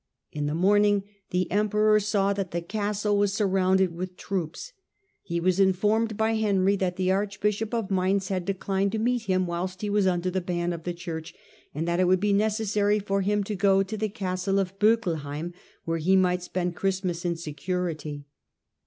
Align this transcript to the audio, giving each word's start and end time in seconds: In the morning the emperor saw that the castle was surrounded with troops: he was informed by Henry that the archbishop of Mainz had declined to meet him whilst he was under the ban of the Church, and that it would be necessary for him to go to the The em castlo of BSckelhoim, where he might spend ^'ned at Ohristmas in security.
In 0.31 0.47
the 0.47 0.55
morning 0.55 1.03
the 1.29 1.45
emperor 1.51 1.99
saw 1.99 2.33
that 2.33 2.49
the 2.49 2.59
castle 2.63 3.19
was 3.19 3.33
surrounded 3.35 3.93
with 3.93 4.17
troops: 4.17 4.73
he 5.21 5.39
was 5.39 5.59
informed 5.59 6.17
by 6.17 6.33
Henry 6.33 6.75
that 6.75 6.95
the 6.95 7.11
archbishop 7.11 7.71
of 7.71 7.91
Mainz 7.91 8.29
had 8.29 8.43
declined 8.43 8.93
to 8.93 8.97
meet 8.97 9.25
him 9.25 9.45
whilst 9.45 9.83
he 9.83 9.91
was 9.91 10.07
under 10.07 10.31
the 10.31 10.41
ban 10.41 10.73
of 10.73 10.85
the 10.85 10.93
Church, 10.95 11.35
and 11.75 11.87
that 11.87 11.99
it 11.99 12.05
would 12.07 12.19
be 12.19 12.33
necessary 12.33 12.97
for 12.97 13.21
him 13.21 13.43
to 13.43 13.53
go 13.53 13.83
to 13.83 13.95
the 13.95 14.07
The 14.07 14.11
em 14.11 14.13
castlo 14.37 14.59
of 14.59 14.79
BSckelhoim, 14.79 15.53
where 15.85 15.99
he 15.99 16.15
might 16.15 16.41
spend 16.41 16.73
^'ned 16.73 16.77
at 16.77 16.81
Ohristmas 16.81 17.23
in 17.23 17.35
security. 17.35 18.25